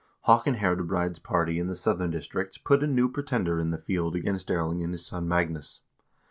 [0.21, 4.49] Haakon Herdebreid's party in the southern districts put a new pretender in the field against
[4.49, 5.81] Erling and his son Magnus.